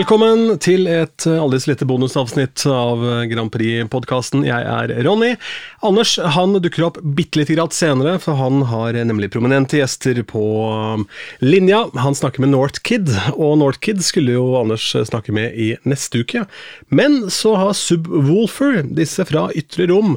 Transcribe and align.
Velkommen 0.00 0.54
til 0.64 0.86
et 0.88 1.26
eh, 1.28 1.36
aldri 1.36 1.58
så 1.60 1.74
lite 1.74 1.84
bonusavsnitt 1.84 2.62
av 2.72 3.02
eh, 3.04 3.24
Grand 3.28 3.50
Prix-podkasten. 3.52 4.46
Jeg 4.48 4.64
er 4.64 4.94
Ronny. 5.04 5.34
Anders 5.84 6.14
han 6.36 6.56
dukker 6.64 6.86
opp 6.86 7.00
bitte 7.18 7.36
litt 7.36 7.74
senere, 7.76 8.14
for 8.22 8.38
han 8.38 8.62
har 8.70 8.96
nemlig 8.96 9.28
prominente 9.34 9.76
gjester 9.76 10.22
på 10.24 10.44
linja. 11.44 11.82
Han 12.00 12.16
snakker 12.16 12.40
med 12.40 12.54
Northkid, 12.54 13.12
og 13.34 13.58
Northkid 13.60 14.00
skulle 14.06 14.38
jo 14.38 14.46
Anders 14.62 14.88
snakke 14.88 15.36
med 15.36 15.52
i 15.52 15.74
neste 15.84 16.24
uke. 16.24 16.46
Men 16.88 17.26
så 17.28 17.58
har 17.60 17.76
Subwoolfer, 17.76 18.80
disse 18.96 19.28
fra 19.28 19.50
Ytre 19.52 19.90
Rom, 19.92 20.16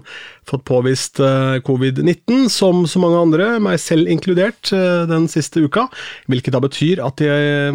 fått 0.49 0.65
påvist 0.67 1.19
eh, 1.23 1.57
covid-19, 1.65 2.47
som 2.51 2.83
så 2.89 3.01
mange 3.01 3.21
andre, 3.21 3.47
meg 3.63 3.79
selv 3.81 4.09
inkludert, 4.11 4.71
eh, 4.75 5.03
den 5.09 5.27
siste 5.31 5.63
uka. 5.63 5.87
Hvilket 6.31 6.55
da 6.55 6.61
betyr 6.63 7.01
at 7.05 7.23
eh, 7.23 7.71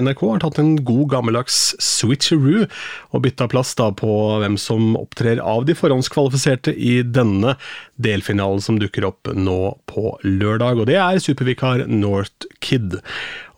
NRK 0.00 0.24
har 0.26 0.42
tatt 0.44 0.60
en 0.62 0.74
god 0.86 1.06
gammeldags 1.14 1.60
switcheroo 1.82 2.66
og 3.10 3.24
bytta 3.24 3.48
plass 3.50 3.74
da 3.78 3.90
på 3.96 4.12
hvem 4.42 4.58
som 4.60 4.94
opptrer 5.00 5.42
av 5.42 5.66
de 5.68 5.76
forhåndskvalifiserte 5.78 6.74
i 6.76 7.00
denne 7.06 7.56
delfinalen 8.00 8.62
som 8.64 8.78
dukker 8.80 9.06
opp 9.08 9.30
nå 9.36 9.60
på 9.90 10.16
lørdag. 10.24 10.80
Og 10.80 10.90
det 10.90 10.98
er 11.00 11.22
supervikar 11.22 11.86
North 11.90 12.48
Kid. 12.64 12.98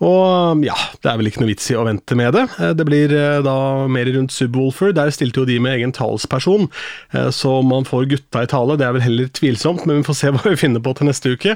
Og 0.03 0.65
ja, 0.67 0.75
det 1.03 1.11
er 1.11 1.19
vel 1.21 1.29
ikke 1.31 1.43
noe 1.45 1.53
vits 1.53 1.69
i 1.71 1.77
å 1.79 1.85
vente 1.87 2.17
med 2.19 2.35
det. 2.35 2.43
Eh, 2.59 2.73
det 2.75 2.87
blir 2.89 3.13
eh, 3.15 3.39
da 3.45 3.87
mer 3.93 4.11
rundt 4.17 4.35
Subwoolfer. 4.35 4.91
Der 4.97 5.13
stilte 5.15 5.43
jo 5.43 5.47
de 5.47 5.61
med 5.63 5.77
egen 5.77 5.95
talsperson, 5.95 6.67
eh, 7.15 7.29
så 7.35 7.61
man 7.67 7.87
får 7.87 8.09
gutta 8.11 8.43
i 8.43 8.51
tale, 8.51 8.77
det 8.81 8.89
er 8.89 8.97
vel 8.97 9.05
heller 9.05 9.31
tvilsomt, 9.31 9.87
men 9.87 10.01
vi 10.01 10.09
får 10.09 10.19
se 10.19 10.33
hva 10.34 10.43
vi 10.49 10.59
finner 10.59 10.83
på 10.83 10.97
til 10.99 11.11
neste 11.11 11.37
uke. 11.37 11.55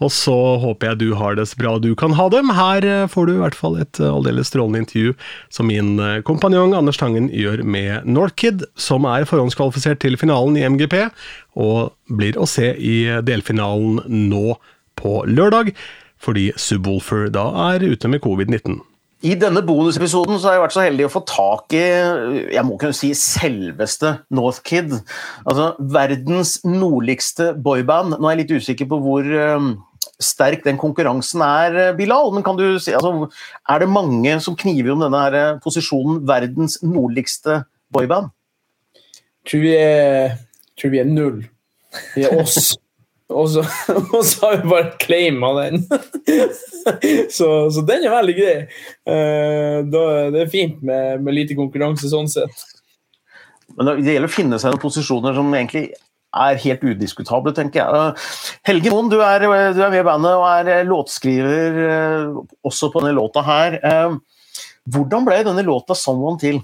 Og 0.00 0.14
så 0.14 0.36
håper 0.62 0.92
jeg 0.92 1.00
du 1.02 1.08
har 1.18 1.34
det 1.36 1.48
så 1.50 1.58
bra 1.60 1.74
du 1.82 1.90
kan 1.98 2.14
ha 2.16 2.28
dem. 2.32 2.54
Her 2.56 2.86
får 3.10 3.26
du 3.26 3.34
i 3.34 3.42
hvert 3.42 3.58
fall 3.58 3.76
et 3.82 4.00
aldeles 4.00 4.48
strålende 4.48 4.80
intervju 4.84 5.12
som 5.52 5.68
min 5.68 5.98
kompanjong 6.24 6.72
Anders 6.78 6.96
Tangen 7.00 7.28
gjør 7.34 7.60
med 7.68 8.08
Northkid, 8.08 8.64
som 8.80 9.04
er 9.10 9.28
forhåndskvalifisert 9.28 10.00
til 10.00 10.16
finalen 10.20 10.56
i 10.56 10.64
MGP, 10.64 10.96
og 11.60 11.92
blir 12.08 12.38
å 12.40 12.48
se 12.48 12.72
i 12.74 12.96
delfinalen 13.26 14.00
nå 14.30 14.56
på 15.00 15.20
lørdag 15.28 15.74
fordi 16.20 16.50
Subwoolfer 16.60 17.30
da 17.32 17.46
er 17.70 17.84
ute 17.94 18.08
med 18.12 18.20
covid-19. 18.24 18.80
I 19.20 19.34
denne 19.36 19.60
bonusepisoden 19.64 20.38
så 20.40 20.48
har 20.48 20.54
jeg 20.56 20.62
vært 20.62 20.74
så 20.74 20.84
heldig 20.86 21.04
å 21.04 21.12
få 21.12 21.20
tak 21.28 21.74
i 21.76 21.82
jeg 22.54 22.64
må 22.64 22.78
kunne 22.80 22.96
si 22.96 23.10
selveste 23.16 24.14
Northkid. 24.32 24.94
Altså 25.44 25.74
verdens 25.92 26.54
nordligste 26.64 27.50
boyband. 27.60 28.16
Nå 28.16 28.28
er 28.28 28.36
jeg 28.36 28.42
litt 28.42 28.54
usikker 28.62 28.88
på 28.88 29.00
hvor 29.04 29.28
um, 29.28 29.74
sterk 30.24 30.64
den 30.64 30.80
konkurransen 30.80 31.44
er, 31.44 31.92
Bilal. 31.98 32.32
Men 32.32 32.46
kan 32.46 32.56
du 32.56 32.64
si, 32.80 32.94
altså, 32.96 33.28
er 33.68 33.84
det 33.84 33.92
mange 33.92 34.38
som 34.40 34.56
kniver 34.56 34.94
om 34.94 35.04
denne 35.04 35.24
her 35.26 35.36
uh, 35.36 35.60
posisjonen 35.64 36.22
verdens 36.28 36.78
nordligste 36.80 37.60
boyband? 37.92 38.32
Tror 39.48 39.64
vi 39.66 39.76
er, 39.76 40.38
tror 40.80 40.94
vi 40.94 41.02
er 41.02 41.10
null. 41.10 41.42
Vi 42.16 42.24
er 42.26 42.40
oss. 42.40 42.72
Og 43.30 43.46
så, 43.50 43.62
og 44.16 44.24
så, 44.26 44.46
har 44.46 44.60
vi 44.60 44.70
bare 44.70 44.92
claima 45.00 45.52
den. 45.60 45.84
så, 47.36 47.48
så, 47.70 47.84
den 47.86 48.06
er 48.06 48.14
veldig 48.14 48.36
grei. 48.36 48.58
Uh, 49.06 49.86
det 50.34 50.44
er 50.44 50.52
fint 50.52 50.82
med, 50.82 51.22
med, 51.22 51.36
lite 51.36 51.58
konkurranse 51.58 52.10
sånn 52.10 52.30
sett. 52.30 52.64
Men 53.76 53.92
Det 54.02 54.16
gjelder 54.16 54.30
å 54.30 54.34
finne 54.34 54.58
seg 54.58 54.72
noen 54.72 54.82
posisjoner 54.82 55.36
som 55.36 55.52
egentlig 55.54 55.90
er 56.40 56.58
helt 56.62 56.82
udiskutable, 56.86 57.52
tenker 57.54 57.82
jeg. 57.82 58.24
Helge 58.66 58.90
Moen, 58.92 59.08
du, 59.10 59.16
du, 59.18 59.22
er 59.22 59.90
med 59.90 59.98
i 59.98 60.06
bandet 60.06 60.34
og 60.38 60.44
er 60.46 60.86
låtskriver 60.86 61.78
også 62.66 62.90
på 62.90 63.02
denne 63.02 63.16
låta 63.16 63.42
her. 63.46 63.78
Hvordan 64.90 65.26
ble 65.26 65.40
denne 65.46 65.64
låta 65.66 65.96
'Someone' 65.98 66.38
til? 66.38 66.60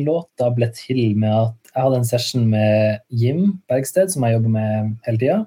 låta 0.00 0.48
ble 0.56 0.70
til 0.76 1.16
med 1.20 1.36
at 1.36 1.59
jeg 1.70 1.84
hadde 1.84 2.00
en 2.00 2.08
session 2.08 2.46
med 2.50 3.00
Jim 3.14 3.60
Bergsted, 3.70 4.10
som 4.10 4.24
jeg 4.26 4.36
jobber 4.36 4.54
med 4.56 4.94
hele 5.06 5.20
tida. 5.20 5.40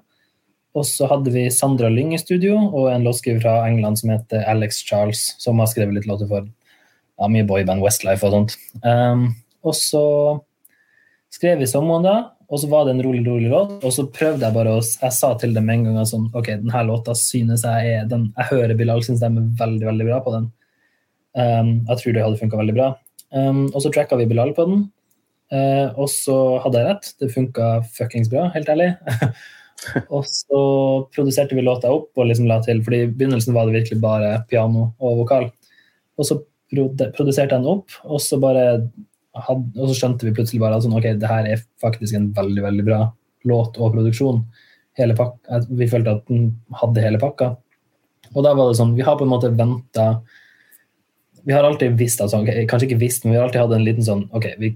Og 0.73 0.85
så 0.89 1.05
hadde 1.09 1.33
vi 1.33 1.45
Sandra 1.53 1.89
Lyng 1.91 2.15
i 2.15 2.21
studio, 2.21 2.55
og 2.71 2.89
en 2.89 3.03
låtskriver 3.05 3.43
fra 3.43 3.57
England 3.67 3.99
som 4.01 4.13
heter 4.13 4.45
Alex 4.49 4.81
Charles, 4.87 5.25
som 5.41 5.59
har 5.61 5.69
skrevet 5.69 5.99
litt 5.99 6.07
låter 6.09 6.29
for 6.29 6.47
ja, 6.47 7.29
mye 7.29 7.45
boyband, 7.45 7.83
Westlife 7.83 8.25
og 8.25 8.33
sånt. 8.33 8.55
Um, 8.81 9.27
og 9.63 9.75
så 9.77 10.05
skrev 11.33 11.61
vi 11.61 11.69
sommeren 11.69 12.07
da, 12.07 12.15
og 12.49 12.61
så 12.61 12.69
var 12.71 12.87
det 12.87 12.95
en 12.95 13.03
rolig, 13.05 13.21
rolig 13.27 13.51
låt. 13.51 13.75
Og 13.85 13.93
så 13.93 14.07
prøvde 14.13 14.45
jeg 14.45 14.55
bare 14.55 14.73
å 14.77 14.81
Jeg 14.81 15.13
sa 15.15 15.31
til 15.41 15.53
dem 15.55 15.69
en 15.73 15.85
gang 15.87 16.01
sånn 16.05 16.27
Ok, 16.37 16.51
denne 16.61 16.83
låta 16.85 17.15
synes 17.17 17.63
jeg 17.65 17.93
er 17.95 18.09
den, 18.09 18.27
Jeg 18.37 18.49
hører 18.51 18.75
Bilal 18.77 19.01
sin 19.05 19.17
stemme 19.17 19.47
veldig, 19.57 19.87
veldig 19.89 20.09
bra 20.09 20.19
på 20.25 20.33
den. 20.35 20.51
Um, 21.33 21.71
jeg 21.87 22.01
tror 22.01 22.13
det 22.13 22.25
hadde 22.25 22.41
funka 22.41 22.59
veldig 22.59 22.75
bra. 22.77 22.91
Um, 23.33 23.65
og 23.71 23.79
så 23.81 23.93
tracka 23.93 24.19
vi 24.19 24.29
Bilal 24.29 24.53
på 24.57 24.67
den. 24.69 24.83
Eh, 25.53 25.89
og 25.99 26.09
så 26.09 26.37
hadde 26.63 26.81
jeg 26.81 26.89
rett. 26.89 27.11
Det 27.21 27.31
funka 27.33 27.69
fuckings 27.93 28.31
bra, 28.31 28.47
helt 28.55 28.71
ærlig. 28.73 28.93
og 30.15 30.25
så 30.29 30.61
produserte 31.13 31.57
vi 31.57 31.65
låta 31.65 31.91
opp 31.93 32.17
og 32.17 32.29
liksom 32.29 32.47
la 32.49 32.59
til, 32.65 32.81
fordi 32.85 33.03
i 33.03 33.11
begynnelsen 33.11 33.55
var 33.55 33.67
det 33.67 33.81
virkelig 33.81 34.01
bare 34.03 34.35
piano 34.49 34.91
og 34.97 35.23
vokal. 35.23 35.49
Og 36.17 36.29
så 36.29 36.39
produserte 36.73 37.53
jeg 37.53 37.59
den 37.59 37.69
opp, 37.69 37.93
og 38.07 38.21
så 38.23 38.39
bare 38.41 38.63
hadde, 39.47 39.73
og 39.79 39.89
så 39.89 39.97
skjønte 39.97 40.27
vi 40.27 40.33
plutselig 40.35 40.61
bare 40.61 40.77
at 40.77 40.85
sånn, 40.85 40.95
ok, 40.97 41.09
det 41.21 41.29
her 41.29 41.49
er 41.49 41.65
faktisk 41.81 42.17
en 42.17 42.31
veldig 42.37 42.63
veldig 42.65 42.85
bra 42.87 43.01
låt 43.49 43.77
og 43.81 43.93
produksjon. 43.95 44.43
Hele 44.97 45.17
pakka, 45.17 45.63
vi 45.73 45.89
følte 45.89 46.17
at 46.17 46.25
den 46.29 46.51
hadde 46.79 47.03
hele 47.03 47.21
pakka. 47.21 47.55
Og 48.33 48.45
da 48.45 48.53
var 48.57 48.69
det 48.69 48.79
sånn, 48.79 48.95
vi 48.97 49.05
har 49.05 49.17
på 49.19 49.27
en 49.27 49.33
måte 49.33 49.51
venta 49.53 50.15
Vi 51.43 51.51
har 51.51 51.65
alltid 51.67 51.97
visst, 51.99 52.21
altså, 52.23 52.39
okay, 52.39 52.63
kanskje 52.69 52.87
ikke 52.87 53.01
visst, 53.01 53.25
men 53.25 53.33
vi 53.33 53.37
har 53.37 53.49
alltid 53.49 53.59
hatt 53.59 53.73
en 53.75 53.83
liten 53.83 54.05
sånn 54.05 54.21
Ok, 54.31 54.45
vi 54.61 54.69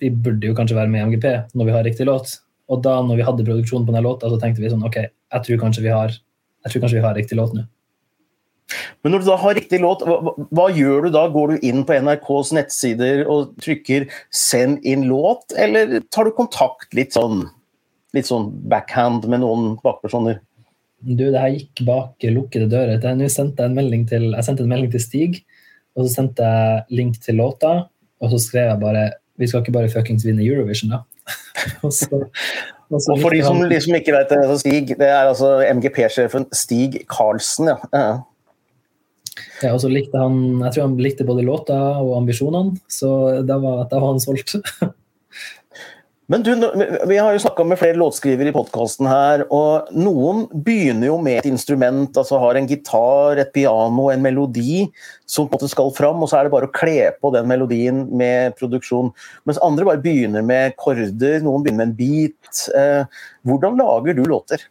vi 0.00 0.10
burde 0.12 0.50
jo 0.50 0.56
kanskje 0.56 0.76
være 0.76 0.92
med 0.92 1.00
i 1.00 1.08
MGP 1.10 1.26
når 1.56 1.68
vi 1.68 1.74
har 1.76 1.84
riktig 1.86 2.06
låt. 2.08 2.38
Og 2.70 2.82
da 2.84 3.00
når 3.02 3.18
vi 3.18 3.26
hadde 3.26 3.46
produksjon 3.46 3.86
på 3.86 3.92
denne 3.92 4.04
låta, 4.06 4.30
så 4.30 4.38
tenkte 4.40 4.62
vi 4.62 4.70
sånn 4.70 4.86
OK, 4.86 4.98
jeg 5.00 5.46
tror 5.46 5.62
kanskje 5.64 5.84
vi 5.86 5.94
har, 5.94 6.14
kanskje 6.66 6.98
vi 6.98 7.04
har 7.04 7.16
riktig 7.18 7.38
låt 7.38 7.54
nå. 7.56 7.66
Men 9.02 9.14
når 9.14 9.22
du 9.22 9.30
da 9.30 9.36
har 9.40 9.56
riktig 9.56 9.80
låt, 9.82 10.04
hva, 10.06 10.34
hva, 10.54 10.66
gjør 10.70 11.06
du 11.06 11.14
da? 11.16 11.24
Går 11.32 11.54
du 11.54 11.64
inn 11.66 11.82
på 11.86 11.96
NRKs 12.04 12.52
nettsider 12.54 13.24
og 13.26 13.56
trykker 13.64 14.06
'send 14.30 14.84
inn 14.86 15.08
låt', 15.10 15.56
eller 15.56 15.98
tar 16.12 16.28
du 16.28 16.36
kontakt 16.36 16.94
litt 16.94 17.16
sånn, 17.16 17.48
litt 18.14 18.28
sånn 18.28 18.50
backhand 18.70 19.26
med 19.26 19.42
noen 19.42 19.72
bakpersoner? 19.82 20.38
Du, 21.00 21.30
det 21.32 21.40
her 21.40 21.54
gikk 21.56 21.82
bak 21.88 22.28
lukkede 22.28 22.68
dører. 22.70 23.00
Jeg 23.00 23.32
sendte 23.32 23.64
en 23.64 23.74
melding 23.74 24.04
til, 24.06 24.30
jeg 24.36 24.46
sendte 24.46 24.66
en 24.66 24.70
melding 24.70 24.92
til 24.92 25.02
Stig, 25.02 25.40
og 25.96 26.04
så 26.04 26.20
sendte 26.20 26.44
jeg 26.44 27.00
link 27.00 27.18
til 27.24 27.40
låta, 27.40 27.88
og 28.20 28.30
så 28.30 28.38
skrev 28.38 28.68
jeg 28.68 28.82
bare 28.84 29.04
vi 29.40 29.48
skal 29.48 29.64
ikke 29.64 29.74
bare 29.74 29.90
fuckings 29.92 30.26
vinne 30.26 30.44
Eurovision, 30.44 30.92
da. 30.92 31.02
og, 31.84 31.92
så, 31.92 32.08
og, 32.90 32.98
så 33.00 33.14
og, 33.14 33.22
for 33.22 33.34
de 33.34 33.42
som, 33.44 33.60
de 33.70 33.80
som 33.80 33.96
ikke 33.98 34.14
vet 34.16 34.34
det, 34.34 34.58
Stig, 34.62 34.94
det 35.00 35.08
er 35.08 35.30
altså 35.30 35.58
MGP-sjefen 35.70 36.48
Stig 36.56 37.02
Karlsen, 37.10 37.72
ja. 37.72 37.78
ja. 37.94 38.10
Ja, 39.60 39.74
og 39.74 39.80
så 39.82 39.90
likte 39.92 40.18
han 40.18 40.60
Jeg 40.64 40.74
tror 40.74 40.86
han 40.86 40.96
likte 41.00 41.24
både 41.28 41.44
låta 41.44 41.76
og 42.00 42.14
ambisjonene, 42.18 42.80
så 42.90 43.10
da 43.46 43.58
var, 43.62 43.84
da 43.90 44.00
var 44.00 44.14
han 44.14 44.22
solgt. 44.22 44.56
Men 46.30 46.44
du, 46.46 46.52
Vi 47.06 47.16
har 47.18 47.32
jo 47.34 47.42
snakka 47.42 47.64
med 47.66 47.78
flere 47.80 47.98
låtskrivere 47.98 48.52
i 48.52 48.54
podkasten 48.54 49.08
her, 49.10 49.42
og 49.50 49.88
noen 49.98 50.44
begynner 50.62 51.08
jo 51.08 51.16
med 51.18 51.40
et 51.40 51.48
instrument, 51.50 52.14
altså 52.14 52.38
har 52.38 52.54
en 52.54 52.68
gitar, 52.70 53.40
et 53.42 53.50
piano, 53.50 54.04
en 54.12 54.22
melodi 54.22 54.84
som 55.26 55.48
på 55.48 55.56
en 55.56 55.58
måte 55.58 55.70
skal 55.72 55.90
fram, 55.96 56.22
og 56.22 56.30
så 56.30 56.38
er 56.38 56.46
det 56.46 56.52
bare 56.54 56.68
å 56.70 56.74
kle 56.76 57.10
på 57.18 57.32
den 57.34 57.50
melodien 57.50 58.04
med 58.14 58.54
produksjon. 58.60 59.10
Mens 59.42 59.58
andre 59.66 59.88
bare 59.88 60.04
begynner 60.04 60.46
med 60.46 60.78
korder, 60.78 61.40
noen 61.42 61.66
begynner 61.66 61.82
med 61.82 61.90
en 61.90 61.98
beat. 61.98 62.62
Eh, 62.78 63.24
hvordan 63.50 63.82
lager 63.82 64.14
du 64.14 64.22
låter? 64.30 64.62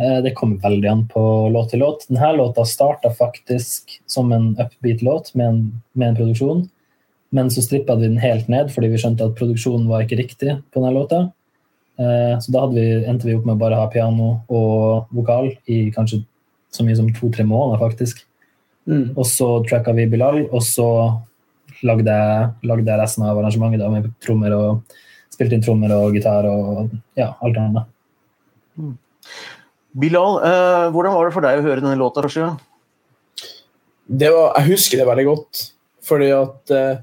Eh, 0.00 0.22
det 0.24 0.32
kommer 0.40 0.56
veldig 0.64 0.88
an 0.88 1.04
på 1.12 1.22
låt 1.52 1.74
til 1.74 1.84
låt. 1.84 2.08
Denne 2.08 2.32
låta 2.38 2.64
starta 2.64 3.12
faktisk 3.12 4.00
som 4.08 4.32
en 4.32 4.54
upbeat-låt 4.56 5.34
med, 5.36 5.68
med 5.92 6.08
en 6.08 6.16
produksjon. 6.22 6.64
Men 7.34 7.50
så 7.50 7.64
strippa 7.64 7.96
vi 7.98 8.08
den 8.08 8.20
helt 8.22 8.50
ned 8.52 8.70
fordi 8.74 8.92
vi 8.92 9.00
skjønte 9.00 9.26
at 9.26 9.38
produksjonen 9.38 9.88
var 9.90 10.04
ikke 10.04 10.20
riktig 10.20 10.54
på 10.70 10.80
denne 10.80 10.92
låta. 10.94 11.24
Eh, 11.98 12.34
så 12.42 12.54
da 12.54 12.66
vi, 12.70 12.84
endte 13.06 13.28
vi 13.28 13.34
opp 13.36 13.46
med 13.46 13.56
å 13.56 13.62
bare 13.62 13.78
ha 13.78 13.90
piano 13.90 14.30
og 14.50 15.10
vokal 15.14 15.52
i 15.70 15.88
kanskje 15.94 16.24
så 16.74 16.86
mye 16.86 16.96
som 16.98 17.10
to-tre 17.14 17.46
måneder, 17.46 17.78
faktisk. 17.82 18.24
Mm. 18.90 19.14
Og 19.14 19.24
så 19.30 19.48
tracka 19.68 19.94
vi 19.96 20.08
Bilal, 20.10 20.42
og 20.50 20.62
så 20.66 20.88
lagde 21.86 22.10
jeg, 22.10 22.50
lagde 22.66 22.90
jeg 22.90 23.00
resten 23.00 23.24
av 23.26 23.38
arrangementet 23.38 23.82
da, 23.82 23.90
med 23.92 24.10
trommer 24.24 24.54
og 24.56 24.96
spilte 25.32 25.56
inn 25.56 25.64
trommer 25.64 25.94
og 25.94 26.16
gitar 26.16 26.48
og 26.50 26.92
ja, 27.18 27.32
alt 27.42 27.60
annet. 27.60 27.90
Mm. 28.78 28.94
Bilal, 30.02 30.40
eh, 30.42 30.88
hvordan 30.94 31.14
var 31.14 31.28
det 31.28 31.34
for 31.36 31.46
deg 31.46 31.60
å 31.60 31.66
høre 31.66 31.82
denne 31.82 31.98
låta 32.00 32.24
første 32.24 32.42
gang? 32.42 32.58
Jeg 34.10 34.68
husker 34.68 35.00
det 35.00 35.08
veldig 35.08 35.26
godt, 35.30 35.62
fordi 36.04 36.32
at 36.34 36.74
eh, 36.74 37.02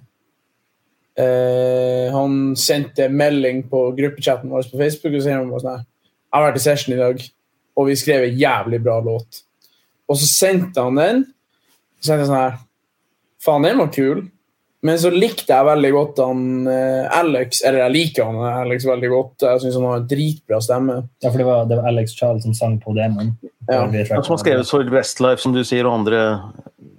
Uh, 1.19 2.07
han 2.13 2.55
sendte 2.55 3.09
melding 3.11 3.65
på 3.69 3.89
gruppechatten 3.97 4.51
vår 4.51 4.69
på 4.71 4.79
Facebook 4.79 5.17
og 5.17 5.23
sa 5.25 5.33
han 5.35 5.49
sånn 5.51 5.81
Jeg 5.81 6.37
har 6.37 6.45
vært 6.45 6.59
i 6.61 6.63
session 6.63 6.95
i 6.95 6.99
dag, 7.01 7.23
og 7.75 7.89
vi 7.89 7.97
skrev 7.99 8.25
en 8.25 8.37
jævlig 8.39 8.79
bra 8.85 8.99
låt. 9.03 9.41
Og 10.07 10.19
så 10.19 10.29
sendte 10.29 10.85
han 10.85 10.99
den. 10.99 11.25
Så 11.99 12.11
sendte 12.11 12.23
jeg 12.23 12.31
sånn 12.31 12.39
her 12.39 12.61
faen, 13.43 13.67
den 13.67 13.81
var 13.81 13.91
kul. 13.93 14.23
Men 14.81 14.97
så 14.97 15.11
likte 15.13 15.53
jeg 15.53 15.65
veldig 15.67 15.89
godt 15.93 16.19
han 16.23 16.45
eh, 16.71 17.03
Alex, 17.13 17.59
eller 17.67 17.83
jeg 17.83 17.93
liker 17.93 18.25
han 18.31 18.63
Alex 18.63 18.87
veldig 18.89 19.11
godt. 19.11 19.43
Jeg 19.45 19.61
syns 19.61 19.77
han 19.77 19.85
har 19.85 19.99
en 19.99 20.07
dritbra 20.09 20.57
stemme. 20.65 20.95
Ja, 21.21 21.29
for 21.29 21.37
det 21.37 21.45
var, 21.45 21.67
det 21.69 21.77
var 21.77 21.89
Alex 21.91 22.15
Charles 22.17 22.47
som 22.47 22.55
sang 22.57 22.79
på 22.81 22.95
demoen. 22.97 23.35
Ja. 23.69 23.83
Som 24.09 24.33
har 24.33 24.41
skrevet 24.41 24.69
Sorg 24.69 24.89
Westlife, 24.93 25.43
som 25.43 25.53
du 25.53 25.61
sier, 25.67 25.85
og 25.85 25.99
andre 26.01 26.23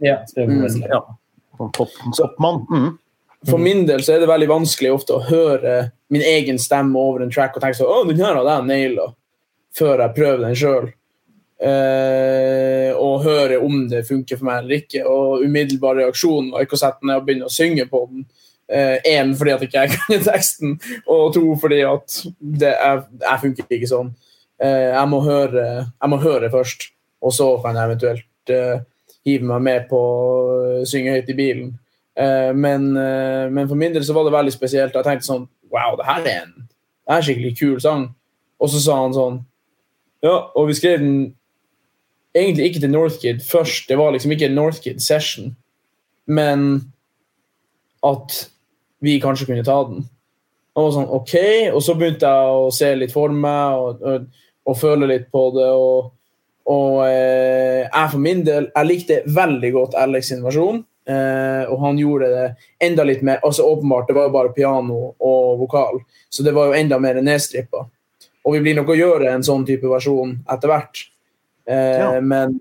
Ja, 0.03 0.20
Mm, 0.37 0.62
ja, 0.91 1.00
Toppmann. 1.75 2.14
Top. 2.19 2.38
Mm. 2.70 2.99
For 3.49 3.59
min 3.59 3.85
del 3.89 4.05
så 4.05 4.15
er 4.15 4.23
det 4.23 4.31
veldig 4.31 4.49
vanskelig 4.50 4.93
ofte 4.94 5.17
å 5.17 5.25
høre 5.27 5.77
min 6.12 6.23
egen 6.23 6.61
stemme 6.62 6.99
over 6.99 7.25
en 7.25 7.33
track 7.33 7.56
og 7.56 7.65
tenke 7.65 7.79
sånn 7.79 7.91
Å, 7.91 8.03
den 8.06 8.23
her 8.23 8.37
hadde 8.39 8.56
jeg 8.59 8.69
naila, 8.69 9.06
før 9.75 10.05
jeg 10.05 10.17
prøver 10.19 10.44
den 10.44 10.59
sjøl. 10.59 10.91
Eh, 11.62 12.91
og 12.99 13.25
høre 13.27 13.59
om 13.62 13.85
det 13.91 14.05
funker 14.06 14.39
for 14.39 14.50
meg 14.50 14.62
eller 14.62 14.85
ikke. 14.85 15.03
Og 15.09 15.47
umiddelbar 15.47 15.99
reaksjon 15.99 16.53
var 16.55 16.67
ikke 16.67 16.79
å 16.79 16.83
sette 16.85 17.09
ned 17.09 17.19
og 17.19 17.27
begynne 17.27 17.50
å 17.50 17.55
synge 17.55 17.89
på 17.91 18.05
den. 18.11 18.29
Én 18.73 19.35
fordi 19.37 19.53
at 19.53 19.62
ikke 19.67 19.83
jeg 19.83 19.91
kan 19.93 20.23
teksten, 20.31 20.77
og 21.11 21.35
to 21.35 21.43
fordi 21.61 21.83
at 21.85 22.15
det 22.41 22.71
er, 22.73 23.03
jeg 23.21 23.43
funker 23.43 23.75
ikke 23.77 23.91
sånn. 23.91 24.15
Eh, 24.62 24.93
jeg, 24.93 25.09
må 25.11 25.21
høre, 25.25 25.67
jeg 25.91 26.11
må 26.12 26.19
høre 26.23 26.50
først, 26.53 26.91
og 27.23 27.35
så 27.35 27.49
kan 27.62 27.77
jeg 27.77 27.91
eventuelt 27.91 28.53
eh, 28.55 28.85
hive 29.27 29.49
meg 29.49 29.65
med 29.67 29.88
på 29.91 29.99
å 29.99 30.85
synge 30.88 31.17
høyt 31.17 31.33
i 31.33 31.38
bilen. 31.38 31.73
Eh, 32.17 32.53
men, 32.55 32.97
eh, 32.97 33.50
men 33.50 33.69
for 33.69 33.79
min 33.79 33.94
del 33.94 34.05
så 34.05 34.14
var 34.17 34.25
det 34.25 34.35
veldig 34.35 34.55
spesielt. 34.55 34.94
Jeg 34.94 35.09
tenkte 35.09 35.29
sånn 35.29 35.49
Wow, 35.73 35.97
det 35.97 36.05
her 36.05 36.26
er 36.29 36.41
en, 36.43 36.67
det 36.67 37.09
er 37.09 37.20
en 37.20 37.25
skikkelig 37.25 37.53
kul 37.56 37.79
sang. 37.81 38.11
Og 38.61 38.69
så 38.69 38.82
sa 38.85 38.99
han 39.00 39.17
sånn 39.17 39.38
Ja, 40.23 40.37
og 40.55 40.69
vi 40.69 40.76
skrev 40.76 41.00
den 41.00 41.14
egentlig 42.37 42.70
ikke 42.70 42.82
til 42.85 42.93
Northkid 42.93 43.44
først. 43.44 43.88
Det 43.88 43.99
var 43.99 44.12
liksom 44.12 44.32
ikke 44.32 44.50
en 44.50 44.56
Northkid 44.56 45.00
session, 45.05 45.55
men 46.26 46.93
at 48.05 48.37
vi 49.03 49.19
kanskje 49.20 49.49
kunne 49.49 49.64
ta 49.67 49.82
den. 49.88 50.05
Og 50.79 50.93
sånn, 50.94 51.09
ok, 51.12 51.35
og 51.75 51.82
så 51.85 51.97
begynte 51.99 52.29
jeg 52.29 52.61
å 52.62 52.70
se 52.73 52.88
litt 52.97 53.12
for 53.12 53.35
meg 53.35 53.82
og, 53.82 54.05
og, 54.09 54.29
og 54.69 54.79
føle 54.79 55.09
litt 55.11 55.26
på 55.35 55.43
det. 55.56 55.69
Og, 55.69 56.12
og 56.73 57.03
eh, 57.09 57.82
jeg 57.82 58.12
for 58.14 58.23
min 58.23 58.44
del 58.47 58.70
jeg 58.70 58.88
likte 58.88 59.20
veldig 59.26 59.73
godt 59.75 59.99
Alex 60.00 60.32
versjon. 60.44 60.81
Eh, 61.08 61.64
og 61.66 61.81
han 61.82 61.99
gjorde 61.99 62.28
det 62.31 62.44
enda 62.87 63.02
litt 63.02 63.25
mer 63.26 63.40
altså 63.43 63.64
Åpenbart, 63.66 64.06
det 64.06 64.14
var 64.14 64.28
jo 64.28 64.34
bare 64.37 64.52
piano 64.54 64.99
og 65.19 65.58
vokal, 65.64 65.99
så 66.31 66.44
det 66.46 66.52
var 66.54 66.70
jo 66.70 66.78
enda 66.78 66.99
mer 67.02 67.19
nedstrippa. 67.19 67.87
Og 68.44 68.54
vi 68.54 68.60
blir 68.62 68.76
nok 68.78 68.93
å 68.94 68.99
gjøre 68.99 69.32
en 69.32 69.43
sånn 69.46 69.66
type 69.66 69.90
versjon 69.90 70.37
etter 70.50 70.70
hvert. 70.70 71.06
Eh, 71.66 71.99
Ja. 71.99 72.20
Men 72.20 72.58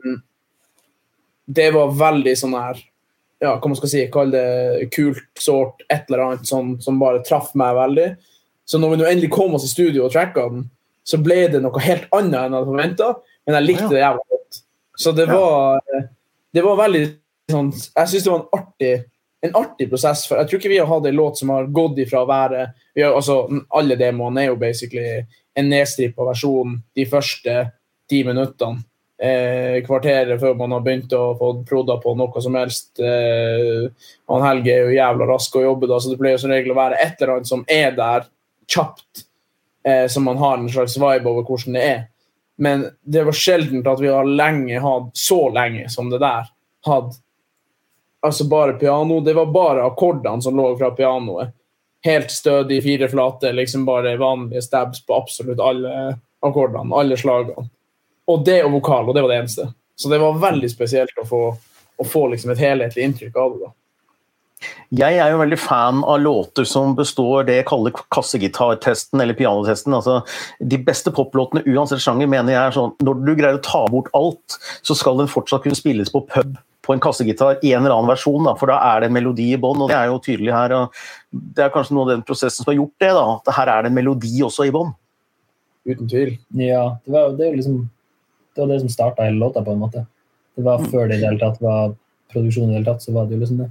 det 1.46 1.72
var 1.74 1.94
veldig 1.94 2.34
sånn 2.38 2.58
her 2.58 2.82
ja, 3.42 3.56
hva 3.58 3.70
man 3.72 3.78
skal 3.78 3.90
si, 3.90 4.04
kall 4.14 4.30
det 4.34 4.90
kult, 4.94 5.24
sårt, 5.42 5.82
et 5.90 6.06
eller 6.10 6.22
annet 6.28 6.48
som, 6.48 6.76
som 6.82 7.00
bare 7.02 7.24
traff 7.26 7.56
meg 7.58 7.74
veldig. 7.74 8.10
Så 8.70 8.78
når 8.78 8.94
vi 8.94 9.00
nå 9.00 9.08
endelig 9.10 9.32
kom 9.34 9.56
oss 9.58 9.66
i 9.66 9.72
studio 9.72 10.06
og 10.06 10.14
tracka 10.14 10.46
den, 10.54 10.68
så 11.04 11.18
ble 11.18 11.48
det 11.50 11.64
noe 11.64 11.82
helt 11.82 12.06
annet 12.14 12.38
enn 12.38 12.54
jeg 12.54 12.60
hadde 12.60 12.70
forventa, 12.70 13.08
men 13.46 13.58
jeg 13.58 13.66
likte 13.66 13.90
det 13.90 14.04
jævla 14.04 14.22
godt. 14.36 14.60
Så 15.02 15.14
det 15.18 15.26
var, 15.32 15.82
det 16.54 16.64
var 16.68 16.78
veldig 16.84 17.02
sånn 17.54 17.72
Jeg 17.74 18.12
syns 18.12 18.26
det 18.26 18.32
var 18.32 18.42
en 18.42 18.60
artig, 18.60 18.94
en 19.48 19.58
artig 19.62 19.90
prosess. 19.92 20.26
For 20.30 20.40
jeg 20.40 20.50
tror 20.50 20.62
ikke 20.62 20.72
vi 20.74 20.80
har 20.82 20.90
hatt 20.90 21.10
en 21.10 21.20
låt 21.20 21.42
som 21.42 21.54
har 21.54 21.70
gått 21.74 22.02
ifra 22.04 22.24
å 22.24 22.30
være 22.30 22.66
har, 22.70 23.12
altså, 23.12 23.44
Alle 23.78 23.98
demoene 24.00 24.46
er 24.46 24.52
jo 24.52 24.62
basically 24.62 25.22
en 25.58 25.70
nedstrippa 25.72 26.26
versjon 26.30 26.80
de 26.96 27.06
første 27.10 27.58
ti 28.10 28.24
minuttene. 28.28 28.84
Eh, 29.22 29.84
kvarteret 29.86 30.40
før 30.42 30.56
man 30.58 30.72
har 30.74 30.82
begynt 30.82 31.12
å 31.14 31.36
få 31.38 31.52
prodda 31.70 32.00
på 32.02 32.16
noe 32.18 32.42
som 32.42 32.56
helst. 32.58 32.96
Eh, 32.98 33.84
han 34.32 34.46
Helge 34.48 34.72
er 34.74 34.88
jo 34.88 34.96
jævla 34.96 35.28
rask 35.30 35.58
å 35.60 35.62
jobbe, 35.62 35.90
da, 35.92 36.00
så 36.02 36.10
det 36.10 36.18
pleier 36.18 36.42
som 36.42 36.50
regel 36.50 36.74
å 36.74 36.80
være 36.80 36.98
et 37.04 37.22
eller 37.22 37.36
annet 37.36 37.52
som 37.52 37.62
er 37.70 37.94
der 38.00 38.26
kjapt, 38.66 39.28
eh, 39.86 40.08
som 40.10 40.26
man 40.26 40.42
har 40.42 40.58
en 40.58 40.72
slags 40.74 40.98
vibe 40.98 41.30
over 41.30 41.46
hvordan 41.46 41.78
det 41.78 41.84
er. 41.86 42.02
Men 42.58 42.88
det 43.06 43.28
var 43.28 43.38
sjelden 43.38 43.86
at 43.86 44.02
vi 44.02 44.10
har 44.10 44.26
lenge 44.26 44.82
hatt, 44.82 45.14
så 45.18 45.44
lenge 45.54 45.86
som 45.94 46.10
det 46.10 46.24
der, 46.24 46.50
hatt 46.90 47.22
altså 48.22 48.48
bare 48.50 48.74
piano. 48.74 49.20
Det 49.22 49.34
var 49.34 49.46
bare 49.46 49.86
akkordene 49.86 50.42
som 50.42 50.58
lå 50.58 50.72
fra 50.78 50.92
pianoet. 50.92 51.54
Helt 52.06 52.32
stødig, 52.32 52.82
fire 52.84 53.10
flate, 53.10 53.52
liksom 53.54 53.86
bare 53.86 54.18
vanlige 54.18 54.62
stabs 54.66 55.04
på 55.06 55.16
absolutt 55.16 55.60
alle 55.62 56.16
akkordene, 56.42 56.96
alle 56.98 57.18
slagene. 57.18 57.68
Og 58.32 58.46
det 58.46 58.64
og 58.66 58.72
vokal, 58.80 59.10
og 59.10 59.16
det 59.16 59.22
var 59.22 59.34
det 59.34 59.42
eneste. 59.44 59.68
Så 59.96 60.10
det 60.10 60.22
var 60.22 60.40
veldig 60.42 60.70
spesielt 60.72 61.22
å 61.22 61.28
få, 61.28 61.44
å 61.98 62.08
få 62.08 62.26
liksom 62.32 62.54
et 62.54 62.64
helhetlig 62.64 63.06
inntrykk 63.06 63.38
av 63.38 63.54
det. 63.54 63.68
da. 63.68 63.76
Jeg 64.94 65.18
er 65.18 65.32
jo 65.34 65.40
veldig 65.40 65.58
fan 65.58 66.02
av 66.06 66.20
låter 66.22 66.66
som 66.70 66.94
består 66.98 67.46
det 67.48 67.56
jeg 67.60 67.68
kaller 67.70 67.94
kassegitartesten 68.14 69.22
eller 69.24 69.38
pianotesten. 69.38 69.94
Altså, 69.98 70.20
de 70.60 70.78
beste 70.86 71.14
poplåtene 71.16 71.64
uansett 71.70 72.02
sjanger 72.04 72.30
mener 72.30 72.54
jeg 72.54 72.62
er 72.62 72.76
sånn 72.76 72.94
Når 73.02 73.24
du 73.26 73.32
greier 73.32 73.58
å 73.58 73.64
ta 73.66 73.86
bort 73.90 74.12
alt, 74.18 74.58
så 74.86 74.98
skal 74.98 75.22
den 75.22 75.32
fortsatt 75.32 75.66
kunne 75.66 75.78
spilles 75.78 76.14
på 76.14 76.26
pub 76.30 76.58
på 76.82 76.96
en 76.96 77.02
kassegitar 77.04 77.60
i 77.62 77.74
en 77.76 77.84
eller 77.84 77.94
annen 77.96 78.10
versjon, 78.10 78.44
da, 78.48 78.56
for 78.58 78.72
da 78.72 78.80
er 78.92 79.04
det 79.04 79.12
en 79.12 79.16
melodi 79.16 79.52
i 79.54 79.60
bånn. 79.62 79.84
og 79.84 79.92
Det 79.92 79.98
er 80.00 80.10
jo 80.10 80.22
tydelig 80.26 80.54
her. 80.56 80.74
og 80.74 81.02
Det 81.32 81.66
er 81.66 81.74
kanskje 81.74 81.96
noe 81.96 82.08
av 82.08 82.14
den 82.16 82.24
prosessen 82.26 82.64
som 82.64 82.72
har 82.72 82.80
gjort 82.80 82.96
det. 83.00 83.12
da, 83.18 83.26
at 83.38 83.54
Her 83.58 83.74
er 83.76 83.84
det 83.84 83.92
en 83.92 84.00
melodi 84.00 84.34
også 84.42 84.66
i 84.66 84.74
bånn. 84.74 84.94
Uten 85.86 86.10
tvil. 86.10 86.38
Ja, 86.58 86.98
det 87.06 87.14
var, 87.14 87.36
det 87.38 87.56
liksom 87.56 87.90
Det 88.56 88.62
var 88.62 88.68
det 88.68 88.80
som 88.82 88.90
starta 88.90 89.24
hele 89.24 89.40
låta, 89.40 89.64
på 89.64 89.72
en 89.72 89.80
måte. 89.80 90.06
Det 90.58 90.64
var 90.66 90.82
før 90.84 91.08
det 91.08 91.18
i 91.18 91.22
det 91.22 91.30
hele 91.30 91.40
tatt 91.40 91.62
var 91.64 91.94
produksjon 92.34 92.68
i 92.68 92.74
det 92.74 92.82
hele 92.82 92.90
tatt, 92.90 93.04
så 93.06 93.14
var 93.16 93.30
det 93.30 93.38
jo 93.38 93.44
liksom 93.44 93.62
det. 93.62 93.70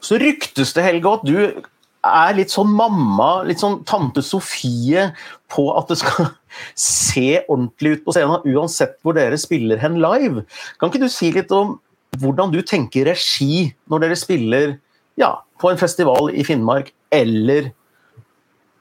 Så 0.00 0.18
ryktes 0.18 0.72
det, 0.74 0.84
Helge, 0.86 1.12
at 1.12 1.26
du 1.26 1.36
er 2.08 2.36
litt 2.38 2.52
sånn 2.54 2.70
mamma, 2.72 3.42
litt 3.46 3.60
sånn 3.60 3.82
tante 3.88 4.22
Sofie 4.24 5.10
på 5.52 5.66
at 5.76 5.90
det 5.90 5.98
skal 6.00 6.30
se 6.78 7.42
ordentlig 7.46 7.98
ut 7.98 8.06
på 8.06 8.14
scenen, 8.16 8.46
uansett 8.54 8.96
hvor 9.02 9.18
dere 9.18 9.38
spiller 9.40 9.80
hen 9.82 10.00
live. 10.02 10.46
Kan 10.78 10.92
ikke 10.92 11.04
du 11.04 11.10
si 11.12 11.32
litt 11.34 11.52
om 11.54 11.76
hvordan 12.16 12.52
du 12.52 12.62
tenker 12.66 13.08
regi 13.10 13.68
når 13.90 14.04
dere 14.04 14.18
spiller 14.18 14.78
ja, 15.18 15.34
på 15.60 15.70
en 15.70 15.80
festival 15.80 16.30
i 16.32 16.44
Finnmark, 16.46 16.92
eller 17.10 17.72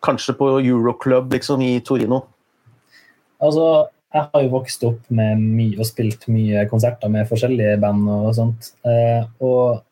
kanskje 0.06 0.36
på 0.38 0.50
Euroclub 0.62 1.34
liksom, 1.34 1.62
i 1.66 1.80
Torino? 1.86 2.22
Altså, 3.44 3.88
jeg 4.14 4.30
har 4.32 4.44
jo 4.44 4.54
vokst 4.54 4.84
opp 4.88 5.12
med 5.14 5.42
mye 5.42 5.78
og 5.80 5.88
spilt 5.90 6.28
mye 6.32 6.66
konserter 6.72 7.12
med 7.12 7.28
forskjellige 7.30 7.78
band 7.82 8.10
og 8.10 8.34
sånt, 8.38 8.72
eh, 8.88 9.26
og 9.44 9.84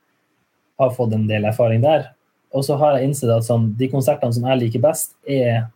har 0.80 0.94
fått 0.96 1.16
en 1.16 1.28
del 1.30 1.48
erfaring 1.48 1.84
der. 1.84 2.12
Og 2.56 2.64
så 2.66 2.78
har 2.80 2.96
jeg 2.96 3.10
innsett 3.10 3.32
at 3.34 3.48
sånn, 3.48 3.72
de 3.80 3.90
konsertene 3.92 4.36
som 4.36 4.46
jeg 4.48 4.62
liker 4.62 4.84
best, 4.84 5.16
er, 5.28 5.68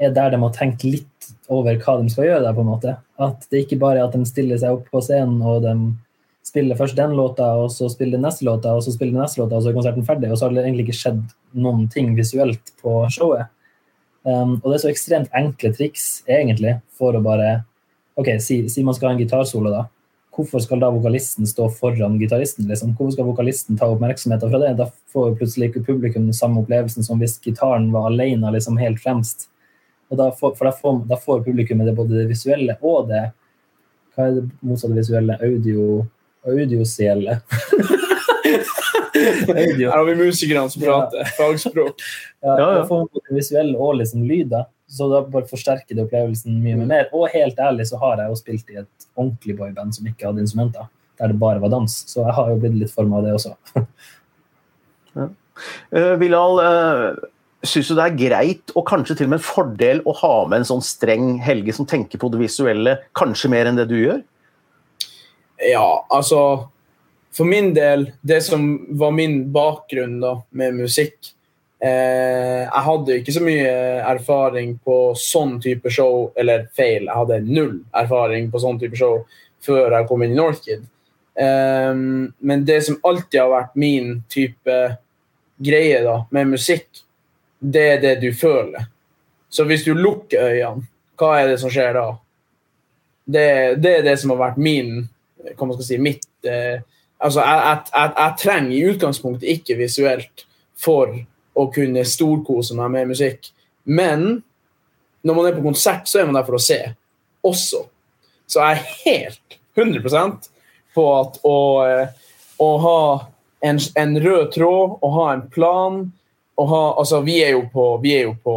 er 0.00 0.12
der 0.14 0.34
de 0.34 0.40
har 0.42 0.56
tenkt 0.56 0.84
litt 0.84 1.30
over 1.52 1.78
hva 1.80 1.96
de 2.00 2.12
skal 2.12 2.28
gjøre 2.28 2.42
der, 2.44 2.56
på 2.56 2.64
en 2.64 2.70
måte. 2.70 2.96
At 3.22 3.46
det 3.50 3.64
ikke 3.64 3.80
bare 3.80 4.02
er 4.02 4.08
at 4.08 4.16
de 4.16 4.28
stiller 4.28 4.60
seg 4.60 4.76
opp 4.76 4.90
på 4.92 5.02
scenen 5.04 5.40
og 5.40 5.64
de 5.64 5.74
spiller 6.46 6.78
først 6.78 6.96
den 6.98 7.16
låta, 7.18 7.48
og 7.58 7.72
så 7.74 7.88
spiller 7.90 8.18
de 8.18 8.22
neste 8.22 8.46
låta, 8.46 8.76
og 8.76 8.84
så 8.84 8.94
spiller 8.94 9.16
de 9.16 9.22
neste 9.24 9.40
låta, 9.40 9.58
og 9.58 9.64
så 9.64 9.72
er 9.72 9.76
konserten 9.76 10.06
ferdig, 10.06 10.30
og 10.30 10.38
så 10.38 10.46
har 10.46 10.54
det 10.54 10.62
egentlig 10.62 10.86
ikke 10.86 11.00
skjedd 11.00 11.22
noen 11.58 11.88
ting 11.92 12.12
visuelt 12.18 12.72
på 12.82 13.00
showet. 13.12 13.50
Um, 14.26 14.56
og 14.60 14.70
det 14.70 14.76
er 14.76 14.84
så 14.84 14.90
ekstremt 14.90 15.34
enkle 15.38 15.70
triks 15.74 16.06
egentlig 16.26 16.80
for 16.98 17.14
å 17.14 17.22
bare 17.22 17.60
Ok, 18.16 18.30
si, 18.40 18.62
si 18.72 18.80
man 18.80 18.94
skal 18.96 19.10
ha 19.10 19.12
en 19.12 19.18
gitarsolo, 19.20 19.68
da. 19.68 19.82
Hvorfor 20.32 20.62
skal 20.64 20.80
da 20.80 20.88
vokalisten 20.88 21.44
stå 21.44 21.66
foran 21.68 22.14
gitaristen? 22.16 22.64
Liksom? 22.64 22.94
Hvorfor 22.96 23.12
skal 23.12 23.26
vokalisten 23.28 23.76
ta 23.76 23.90
oppmerksomheten 23.92 24.54
fra 24.54 24.60
det? 24.62 24.70
Da 24.78 24.86
får 25.12 25.34
plutselig 25.36 25.68
ikke 25.68 25.82
publikum 25.84 26.24
den 26.24 26.36
samme 26.36 26.62
opplevelsen 26.62 27.04
som 27.04 27.20
hvis 27.20 27.36
gitaren 27.44 27.90
var 27.92 28.08
alene 28.08 28.54
liksom 28.54 28.80
helt 28.80 29.02
fremst. 29.04 29.50
Og 30.08 30.16
da 30.16 30.30
får, 30.32 30.54
for 30.56 30.68
da 30.68 30.72
får, 30.80 30.98
da 31.12 31.20
får 31.20 31.44
publikum 31.44 31.84
det 31.84 31.92
både 31.98 32.22
det 32.22 32.26
visuelle 32.30 32.78
og 32.80 33.10
det 33.12 33.22
Hva 34.16 34.30
er 34.30 34.38
det 34.38 34.46
motsatte 34.64 34.96
visuelle? 34.96 35.36
Audio 35.44 36.06
Audiosielle. 36.46 37.40
Audio. 39.48 39.90
Her 39.90 39.96
har 39.96 40.04
vi 40.04 40.14
musikerne 40.18 40.70
som 40.70 40.82
prater 40.82 41.30
fagspråk. 41.36 42.02
Ja, 42.40 42.58
Ja, 42.58 42.66
ja. 42.78 42.82
Får 42.86 43.06
både 43.12 43.36
visuell 43.36 43.74
og 43.76 43.96
liksom 44.00 44.24
lyd. 44.28 44.54
Så 44.86 45.08
da 45.10 45.22
bare 45.26 45.48
forsterker 45.50 45.96
det 45.96 46.04
opplevelsen 46.06 46.60
mye 46.62 46.78
mer. 46.86 47.08
Og 47.16 47.30
helt 47.32 47.58
ærlig 47.58 47.88
så 47.90 47.98
har 48.02 48.20
jeg 48.22 48.30
jo 48.30 48.38
spilt 48.38 48.70
i 48.70 48.82
et 48.84 49.08
ordentlig 49.16 49.56
boyband 49.58 49.96
som 49.96 50.06
ikke 50.06 50.28
hadde 50.28 50.44
instrumenter, 50.44 50.86
der 51.18 51.32
det 51.32 51.40
bare 51.40 51.62
var 51.62 51.72
dans. 51.74 51.96
Så 52.06 52.22
jeg 52.22 52.36
har 52.36 52.52
jo 52.52 52.60
blitt 52.62 52.76
litt 52.82 52.94
forma 52.94 53.20
av 53.20 53.26
det 53.26 53.38
også. 53.38 53.56
Uh, 55.88 56.18
Bilal, 56.20 56.58
uh, 56.60 57.28
syns 57.64 57.88
du 57.88 57.94
det 57.96 58.04
er 58.04 58.16
greit 58.18 58.72
og 58.76 58.84
kanskje 58.90 59.14
til 59.16 59.24
og 59.24 59.30
med 59.32 59.38
en 59.38 59.46
fordel 59.46 60.02
å 60.04 60.12
ha 60.18 60.32
med 60.50 60.60
en 60.60 60.66
sånn 60.68 60.82
streng 60.84 61.30
Helge 61.40 61.72
som 61.72 61.88
tenker 61.88 62.20
på 62.20 62.28
det 62.28 62.42
visuelle, 62.42 62.98
kanskje 63.16 63.48
mer 63.54 63.70
enn 63.70 63.78
det 63.80 63.86
du 63.88 63.96
gjør? 63.96 64.20
Ja, 65.56 66.06
altså 66.08 66.68
For 67.32 67.44
min 67.44 67.74
del, 67.74 68.10
det 68.20 68.42
som 68.44 68.66
var 68.98 69.14
min 69.16 69.52
bakgrunn 69.52 70.18
da, 70.20 70.34
med 70.50 70.76
musikk 70.76 71.30
eh, 71.80 72.64
Jeg 72.64 72.82
hadde 72.88 73.16
ikke 73.20 73.34
så 73.36 73.44
mye 73.44 73.72
erfaring 74.04 74.76
på 74.84 74.98
sånn 75.20 75.56
type 75.64 75.92
show, 75.92 76.30
eller 76.36 76.68
feil, 76.76 77.06
jeg 77.06 77.16
hadde 77.16 77.40
null 77.46 77.80
erfaring 77.96 78.50
på 78.52 78.62
sånn 78.62 78.80
type 78.82 78.98
show 78.98 79.22
før 79.66 79.96
jeg 79.96 80.06
kom 80.06 80.22
inn 80.22 80.36
i 80.36 80.38
Northkid. 80.38 80.84
Eh, 81.36 81.92
men 81.94 82.64
det 82.68 82.82
som 82.86 83.00
alltid 83.02 83.40
har 83.40 83.52
vært 83.52 83.80
min 83.80 84.20
type 84.32 84.76
greie 85.56 86.02
da, 86.04 86.20
med 86.30 86.52
musikk, 86.52 87.02
det 87.58 87.86
er 87.96 88.00
det 88.02 88.14
du 88.22 88.30
føler. 88.36 88.86
Så 89.48 89.64
hvis 89.64 89.84
du 89.86 89.94
lukker 89.96 90.52
øynene, 90.52 90.86
hva 91.16 91.32
er 91.40 91.50
det 91.50 91.60
som 91.62 91.72
skjer 91.72 91.94
da? 91.96 92.06
Det, 93.26 93.46
det 93.82 93.92
er 93.98 94.02
det 94.06 94.16
som 94.20 94.34
har 94.34 94.42
vært 94.42 94.58
min 94.60 95.06
hva 95.54 95.68
man 95.68 95.76
skal 95.76 95.88
si, 95.88 95.98
mitt 96.02 96.26
eh, 96.48 96.82
altså 97.22 97.42
jeg, 97.42 97.62
jeg, 97.62 97.84
jeg, 97.92 98.12
jeg 98.18 98.36
trenger 98.42 98.74
i 98.76 98.84
utgangspunktet 98.92 99.52
ikke 99.56 99.78
visuelt 99.80 100.46
for 100.76 101.14
å 101.56 101.68
kunne 101.72 102.04
storkose 102.04 102.76
meg 102.76 102.92
med 102.92 103.12
musikk. 103.14 103.48
Men 103.88 104.26
når 105.26 105.38
man 105.38 105.48
er 105.48 105.56
på 105.56 105.64
konsert, 105.64 106.08
så 106.08 106.20
er 106.20 106.28
man 106.28 106.36
der 106.38 106.46
for 106.46 106.58
å 106.58 106.62
se 106.62 106.80
også. 107.46 107.86
Så 108.46 108.60
jeg 108.60 108.76
er 108.76 108.90
helt 109.06 109.56
100 109.76 110.50
på 110.96 111.06
at 111.16 111.40
å, 111.44 111.56
eh, 111.86 112.12
å 112.62 112.68
ha 112.84 113.00
en, 113.66 113.80
en, 113.80 114.14
rød 114.22 114.52
tråd, 114.54 114.98
å 115.02 115.10
ha 115.16 115.26
en 115.34 115.46
plan 115.52 116.04
å 116.56 116.64
ha, 116.64 116.82
altså 116.96 117.20
Vi 117.20 117.34
er 117.44 117.50
jo 117.52 117.66
på, 117.72 117.84
vi 118.00 118.14
er 118.16 118.22
jo 118.30 118.36
på 118.40 118.56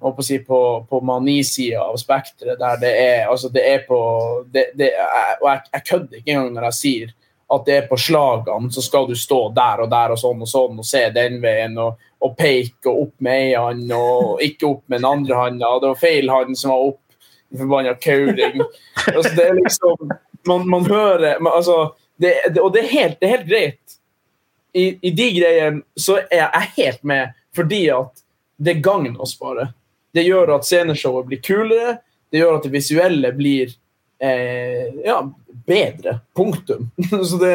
på, 0.00 0.22
si, 0.22 0.38
på, 0.38 0.86
på 0.90 1.00
manisida 1.00 1.84
av 1.84 1.96
spekteret, 2.00 2.58
der 2.58 2.80
det 2.80 2.90
er 2.90 3.28
altså 3.30 3.48
det 3.48 3.62
er 3.66 3.84
på 3.86 4.00
det, 4.50 4.70
det, 4.74 4.90
Og 5.40 5.46
jeg, 5.50 5.60
jeg 5.72 5.84
kødder 5.86 6.18
ikke 6.18 6.32
engang 6.32 6.54
når 6.54 6.68
jeg 6.70 6.78
sier 6.80 7.12
at 7.50 7.66
det 7.66 7.74
er 7.74 7.86
på 7.90 7.98
slagene, 7.98 8.70
så 8.70 8.82
skal 8.82 9.08
du 9.08 9.16
stå 9.18 9.40
der 9.54 9.82
og 9.82 9.90
der 9.90 10.14
og 10.14 10.18
sånn 10.20 10.42
og 10.44 10.50
sånn 10.50 10.78
og 10.78 10.86
se 10.86 11.02
den 11.14 11.40
veien 11.42 11.74
og, 11.82 11.98
og 12.22 12.36
peke 12.38 12.90
og 12.90 13.06
opp 13.06 13.14
med 13.26 13.46
ei 13.48 13.54
hånd 13.58 13.94
og 13.96 14.42
ikke 14.46 14.68
opp 14.68 14.82
med 14.86 15.00
den 15.00 15.08
andre 15.08 15.38
hånda. 15.40 15.70
Det 15.82 15.90
var 15.90 15.98
feil 15.98 16.30
hånd 16.30 16.58
som 16.58 16.70
var 16.70 16.84
opp, 16.92 17.00
forbanna 17.50 17.94
kauring. 17.98 18.62
Altså, 19.10 19.32
det 19.34 19.46
er 19.48 19.58
liksom 19.62 20.12
Man, 20.48 20.62
man 20.72 20.86
hører 20.88 21.36
man, 21.40 21.52
altså, 21.52 21.92
det, 22.16 22.32
det, 22.54 22.60
Og 22.62 22.72
det 22.72 22.84
er 22.84 22.92
helt, 22.94 23.18
det 23.20 23.26
er 23.26 23.34
helt 23.34 23.48
greit. 23.48 23.96
I, 24.72 24.84
I, 25.02 25.10
de 25.10 25.26
greiene 25.34 25.82
så 25.98 26.20
er 26.22 26.46
jeg 26.46 26.70
helt 26.76 27.02
med, 27.04 27.34
fordi 27.56 27.82
at 27.92 28.22
det 28.60 28.80
gagner 28.84 29.20
oss 29.22 29.36
bare. 29.40 29.70
Det 30.12 30.26
gjør 30.26 30.56
at 30.56 30.66
sceneshowet 30.68 31.28
blir 31.30 31.40
kulere, 31.44 31.98
det 32.30 32.42
gjør 32.42 32.58
at 32.58 32.66
det 32.66 32.72
visuelle 32.74 33.30
blir 33.34 33.72
eh, 34.22 34.90
ja, 35.04 35.22
bedre. 35.66 36.18
Punktum. 36.36 36.90
så 37.30 37.40
det 37.40 37.54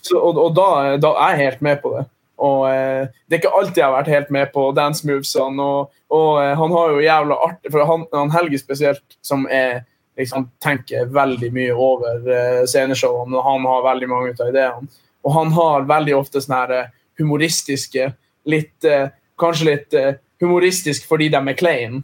så, 0.00 0.16
og, 0.16 0.38
og 0.40 0.54
da, 0.56 0.96
da, 0.96 1.10
er 1.26 1.34
jeg 1.34 1.44
helt 1.44 1.62
med 1.66 1.82
på 1.82 1.92
det. 1.92 2.06
Og 2.40 2.62
eh, 2.70 3.10
Det 3.28 3.36
er 3.36 3.42
ikke 3.42 3.56
alltid 3.58 3.82
jeg 3.82 3.84
har 3.84 3.98
vært 3.98 4.14
helt 4.14 4.30
med 4.32 4.52
på 4.54 4.62
dance 4.76 5.06
movesene. 5.06 5.66
Og, 5.66 5.92
og 6.08 6.30
eh, 6.40 6.54
han 6.56 6.74
har 6.76 6.94
jo 6.94 7.04
jævla 7.04 7.38
artig 7.48 7.72
For 7.74 7.84
han, 7.90 8.06
han 8.16 8.32
Helge 8.32 8.62
spesielt, 8.62 9.18
som 9.20 9.44
er 9.50 9.82
liksom 10.16 10.48
tenker 10.64 11.12
veldig 11.12 11.52
mye 11.52 11.76
over 11.76 12.32
eh, 12.32 12.64
sceneshowene, 12.68 13.44
han 13.44 13.68
har 13.68 13.86
veldig 13.86 14.08
mange 14.08 14.34
av 14.38 14.50
ideene. 14.50 14.90
Og 15.24 15.36
han 15.36 15.52
har 15.56 15.88
veldig 15.88 16.16
ofte 16.16 16.42
sånne 16.42 16.60
her 16.62 16.76
eh, 16.76 16.90
humoristiske, 17.20 18.10
litt 18.48 18.88
eh, 18.88 19.08
kanskje 19.40 19.68
litt 19.68 19.96
uh, 19.98 20.12
humoristisk 20.42 21.08
fordi 21.08 21.30
de 21.32 21.40
er 21.40 21.58
kleine 21.58 22.02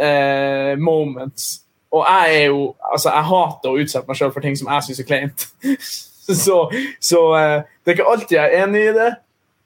uh, 0.00 0.74
moments. 0.80 1.60
Og 1.94 2.02
jeg 2.02 2.40
er 2.40 2.46
jo 2.50 2.74
Altså, 2.92 3.10
jeg 3.10 3.28
hater 3.30 3.70
å 3.70 3.78
utsette 3.82 4.10
meg 4.10 4.18
sjøl 4.18 4.34
for 4.34 4.44
ting 4.44 4.58
som 4.58 4.70
jeg 4.72 4.86
syns 4.86 5.02
er 5.02 5.08
kleint. 5.08 5.48
så, 6.44 6.58
så 7.02 7.24
uh, 7.34 7.58
det 7.82 7.92
er 7.92 7.98
ikke 7.98 8.12
alltid 8.12 8.38
jeg 8.38 8.44
er 8.44 8.64
enig 8.64 8.86
i 8.88 8.94
det, 8.96 9.10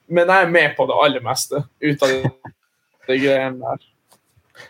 men 0.09 0.31
jeg 0.31 0.47
er 0.47 0.57
med 0.57 0.75
på 0.77 0.89
det 0.89 0.97
aller 1.05 1.23
meste 1.25 1.63
ut 1.65 2.03
av 2.05 2.17
det 3.09 3.21
greiene 3.21 3.61
der. 3.61 3.85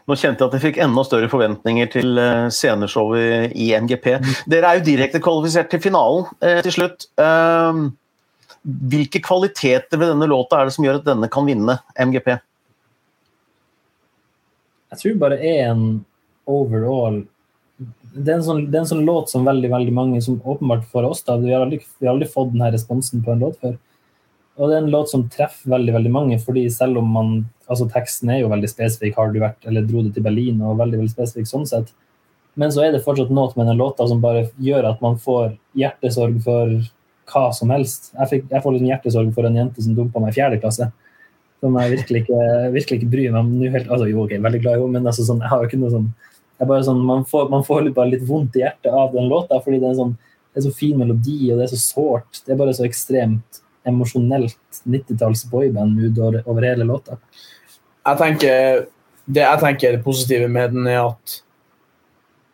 Nå 0.05 0.15
kjente 0.19 0.43
jeg 0.43 0.49
at 0.49 0.55
jeg 0.57 0.63
fikk 0.67 0.77
enda 0.83 1.03
større 1.05 1.29
forventninger 1.31 1.87
til 1.89 2.19
sceneshowet 2.53 3.55
i 3.57 3.71
NGP. 3.73 4.05
Dere 4.51 4.69
er 4.69 4.77
jo 4.77 4.85
direkte 4.85 5.21
kvalifisert 5.23 5.71
til 5.71 5.81
finalen 5.81 6.27
eh, 6.45 6.59
til 6.65 6.75
slutt. 6.75 7.07
Uh, 7.17 7.89
hvilke 8.63 9.21
kvaliteter 9.23 9.99
ved 9.99 10.13
denne 10.13 10.27
låta 10.29 10.59
er 10.59 10.69
det 10.69 10.75
som 10.75 10.85
gjør 10.85 10.99
at 10.99 11.07
denne 11.07 11.29
kan 11.31 11.47
vinne 11.47 11.79
MGP? 11.95 12.31
Jeg 14.89 15.01
tror 15.01 15.19
bare 15.21 15.37
er 15.39 15.67
en 15.69 15.83
overall 16.49 17.21
det 18.09 18.33
er, 18.33 18.41
sånn, 18.43 18.65
det 18.67 18.75
er, 18.75 18.81
en 18.81 18.89
sånn, 18.89 19.05
låt 19.07 19.29
som 19.31 19.45
veldig 19.47 19.69
veldig 19.71 19.91
mange, 19.95 20.19
som 20.25 20.39
åpenbart 20.41 20.87
for 20.91 21.05
oss 21.07 21.21
da, 21.23 21.37
Vi 21.39 21.53
har 21.53 21.61
aldri, 21.63 21.77
vi 22.01 22.07
har 22.07 22.15
aldri 22.15 22.27
fått 22.27 22.51
denne 22.51 22.71
responsen 22.73 23.21
på 23.23 23.31
en 23.31 23.45
låt 23.45 23.59
før. 23.61 23.77
Og 24.59 24.67
det 24.67 24.75
er 24.75 24.81
en 24.83 24.91
låt 24.91 25.11
som 25.11 25.27
treffer 25.31 25.71
veldig 25.71 25.93
veldig 25.95 26.11
mange, 26.11 26.39
fordi 26.43 26.65
selv 26.73 26.99
om 26.99 27.13
man 27.15 27.31
altså 27.69 27.85
Teksten 27.93 28.31
er 28.33 28.41
jo 28.41 28.49
veldig 28.51 28.67
spesifikk. 28.67 29.15
Har 29.15 29.31
du 29.31 29.39
vært 29.39 29.67
eller 29.69 29.85
dro 29.87 30.03
du 30.03 30.09
til 30.11 30.25
Berlin? 30.25 30.59
og 30.65 30.79
veldig 30.81 31.03
veldig 31.03 31.13
spesifikk 31.13 31.47
sånn 31.47 31.67
sett. 31.69 31.93
Men 32.59 32.73
så 32.73 32.83
er 32.83 32.91
det 32.91 33.03
fortsatt 33.05 33.31
noe 33.31 33.53
med 33.55 33.69
den 33.69 33.79
låta 33.79 34.07
som 34.09 34.23
bare 34.23 34.49
gjør 34.59 34.89
at 34.89 35.03
man 35.05 35.19
får 35.21 35.53
hjertesorg 35.77 36.41
for 36.43 36.73
hva 37.29 37.49
som 37.55 37.71
helst. 37.73 38.11
Jeg, 38.15 38.29
fikk, 38.31 38.49
jeg 38.51 38.63
får 38.63 38.75
litt 38.75 38.87
hjertesorg 38.87 39.29
for 39.35 39.47
en 39.47 39.59
jente 39.59 39.85
som 39.85 39.95
dumpa 39.97 40.21
meg 40.23 40.33
i 40.33 40.37
fjerde 40.39 40.59
klasse. 40.61 40.89
Som 41.59 41.75
jeg 41.79 41.93
virkelig 41.97 42.23
ikke, 42.23 42.41
virkelig 42.75 42.99
ikke 42.99 43.11
bryr 43.11 43.31
meg 43.33 43.39
om 43.41 43.53
nå 43.59 43.71
helt, 43.73 43.89
altså 43.91 44.07
Jo, 44.09 44.25
ok, 44.25 44.35
veldig 44.45 44.61
glad 44.63 44.77
i 44.77 44.81
henne, 44.81 44.95
men 44.95 45.11
altså 45.11 45.25
sånn, 45.27 45.41
jeg 45.43 45.51
har 45.51 45.63
jo 45.63 45.69
ikke 45.69 45.81
noe 45.81 45.93
sånn, 45.95 46.09
sånn 46.87 47.01
Man 47.07 47.25
får, 47.27 47.49
man 47.51 47.65
får 47.67 47.89
bare 47.95 48.13
litt 48.13 48.27
vondt 48.27 48.55
i 48.59 48.63
hjertet 48.63 48.95
av 48.95 49.11
den 49.15 49.27
låta, 49.31 49.59
fordi 49.63 49.81
det 49.81 49.89
er, 49.89 49.97
sånn, 49.99 50.13
det 50.53 50.61
er 50.61 50.67
så 50.69 50.75
fin 50.75 50.99
melodi, 50.99 51.39
og 51.51 51.59
det 51.59 51.67
er 51.67 51.73
så 51.73 51.81
sårt. 51.81 52.43
Det 52.45 52.55
er 52.55 52.61
bare 52.61 52.75
så 52.77 52.87
ekstremt 52.87 53.61
emosjonelt 53.89 54.81
90-talls 54.85 55.45
boyband 55.51 55.99
over, 56.19 56.41
over 56.45 56.67
hele 56.67 56.87
låta. 56.87 57.19
Jeg 58.07 58.19
tenker, 58.21 58.87
det 59.27 59.43
jeg 59.45 59.61
tenker 59.63 59.89
er 59.89 59.97
det 59.97 60.05
positive 60.05 60.49
med 60.51 60.75
den, 60.75 60.87
er 60.87 61.03
at 61.09 61.39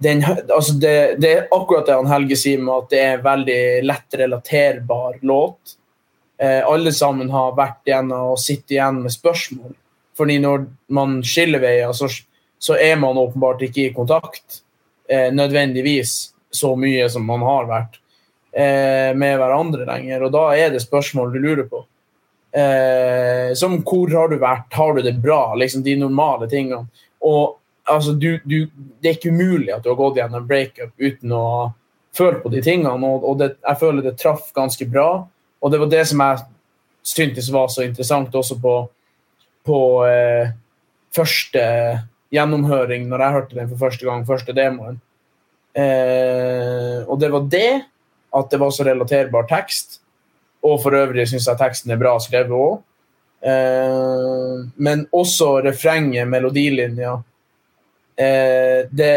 den, 0.06 0.22
altså 0.26 0.76
det, 0.82 0.94
det, 1.22 1.32
er 1.32 1.48
akkurat 1.56 1.88
det 1.88 1.98
han 1.98 2.12
Helge 2.12 2.38
sier 2.40 2.62
med 2.62 2.76
at 2.76 2.92
det 2.94 3.02
er 3.02 3.18
en 3.18 3.26
veldig 3.26 3.64
lett 3.86 4.20
relaterbar 4.22 5.18
låt. 5.26 5.76
Eh, 6.38 6.62
alle 6.68 6.94
sammen 6.94 7.32
har 7.34 7.56
vært 7.58 7.90
igjennom 7.90 8.36
og 8.36 8.42
sitter 8.42 8.78
igjen 8.78 9.02
med 9.06 9.16
spørsmål. 9.16 9.74
Fordi 10.16 10.38
når 10.44 10.70
man 10.96 11.18
skiller 11.28 11.64
veier, 11.64 11.92
så, 11.96 12.10
så 12.60 12.78
er 12.80 12.96
man 13.02 13.20
åpenbart 13.20 13.66
ikke 13.68 13.88
i 13.88 13.94
kontakt 13.96 14.62
eh, 15.10 15.32
nødvendigvis 15.34 16.16
så 16.56 16.76
mye 16.80 17.10
som 17.12 17.26
man 17.28 17.44
har 17.44 17.68
vært 17.68 18.00
eh, 18.56 19.12
med 19.18 19.36
hverandre 19.42 19.88
lenger. 19.90 20.28
Og 20.28 20.34
da 20.36 20.46
er 20.56 20.72
det 20.74 20.84
spørsmål 20.86 21.34
du 21.34 21.42
lurer 21.44 21.68
på. 21.72 21.84
Eh, 22.56 23.52
som 23.60 23.82
hvor 23.84 24.12
har 24.16 24.32
du 24.32 24.40
vært, 24.40 24.72
har 24.72 24.96
du 24.96 25.04
det 25.04 25.18
bra? 25.24 25.56
Liksom 25.60 25.84
de 25.84 25.98
normale 26.00 26.48
tingene. 26.52 26.86
Og 27.26 27.58
altså, 27.86 28.14
du, 28.14 28.40
du, 28.44 28.68
Det 29.02 29.10
er 29.10 29.18
ikke 29.18 29.34
umulig 29.34 29.74
at 29.74 29.84
du 29.84 29.92
har 29.92 30.00
gått 30.00 30.20
gjennom 30.20 30.42
en 30.42 30.50
breakup 30.50 30.94
uten 30.98 31.34
å 31.36 31.46
føle 32.16 32.42
på 32.42 32.52
de 32.54 32.62
tingene. 32.66 32.94
Og, 33.08 33.24
og 33.24 33.40
det, 33.42 33.56
jeg 33.62 33.82
føler 33.82 34.06
det 34.06 34.18
traff 34.22 34.52
ganske 34.56 34.88
bra. 34.90 35.10
Og 35.62 35.72
det 35.72 35.82
var 35.82 35.92
det 35.92 36.04
som 36.10 36.24
jeg 36.24 36.44
syntes 37.06 37.52
var 37.54 37.70
så 37.74 37.86
interessant 37.86 38.36
også 38.36 38.58
på, 38.62 38.76
på 39.66 39.80
eh, 40.10 40.54
første 41.16 41.66
gjennomhøring, 42.34 43.06
når 43.10 43.22
jeg 43.22 43.36
hørte 43.38 43.60
den 43.60 43.70
for 43.72 43.84
første 43.86 44.08
gang, 44.08 44.26
første 44.28 44.56
demoen. 44.56 44.98
Eh, 45.76 47.04
og 47.06 47.20
det 47.22 47.30
var 47.34 47.46
det, 47.52 47.70
at 48.36 48.52
det 48.52 48.60
var 48.60 48.74
så 48.74 48.88
relaterbar 48.88 49.48
tekst. 49.52 50.00
Og 50.66 50.80
for 50.82 50.98
øvrig 50.98 51.28
syns 51.30 51.48
jeg 51.48 51.60
teksten 51.60 51.94
er 51.94 52.02
bra 52.02 52.16
skrevet 52.24 52.56
òg. 52.58 52.82
Eh, 53.46 54.66
men 54.82 55.06
også 55.14 55.60
refrenget, 55.66 56.28
melodilinja 56.28 57.20
eh, 58.18 58.86
det 58.92 59.16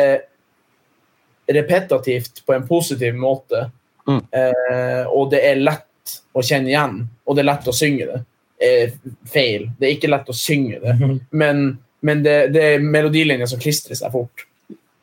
repetativt 1.49 2.43
på 2.47 2.55
en 2.55 2.67
positiv 2.69 3.15
måte. 3.15 3.71
Mm. 4.09 4.23
Eh, 4.33 5.07
og 5.07 5.31
det 5.33 5.43
er 5.49 5.63
lett 5.63 6.17
å 6.33 6.43
kjenne 6.45 6.73
igjen, 6.73 7.01
og 7.25 7.37
det 7.37 7.45
er 7.45 7.51
lett 7.51 7.69
å 7.69 7.77
synge 7.77 8.09
det. 8.09 8.21
Eh, 8.59 8.97
feil. 9.29 9.69
Det 9.79 9.89
er 9.89 9.97
ikke 9.97 10.11
lett 10.11 10.29
å 10.29 10.37
synge 10.37 10.81
det, 10.83 10.97
mm. 10.99 11.17
men, 11.31 11.65
men 12.01 12.23
det, 12.25 12.37
det, 12.55 12.65
er 12.75 12.85
melodilinjer 12.85 13.51
som 13.51 13.61
klistrer 13.63 13.99
seg 13.99 14.13
fort. 14.13 14.45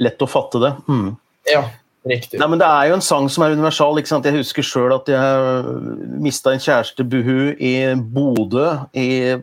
Lett 0.03 0.21
å 0.21 0.29
fatte 0.29 0.61
det. 0.61 0.73
Mm. 0.91 1.13
Ja. 1.49 1.63
Riktig. 2.05 2.37
Nei, 2.37 2.47
men 2.51 2.59
Det 2.61 2.67
er 2.69 2.89
jo 2.89 2.97
en 2.99 3.01
sang 3.01 3.27
som 3.33 3.43
er 3.43 3.55
universal. 3.57 3.97
ikke 3.97 4.11
sant? 4.11 4.25
Jeg 4.29 4.37
husker 4.37 4.65
sjøl 4.65 4.93
at 4.93 5.07
jeg 5.09 6.19
mista 6.21 6.53
en 6.53 6.61
kjæreste, 6.61 7.01
Buhu, 7.09 7.55
i 7.57 7.95
Bodø 7.97 8.67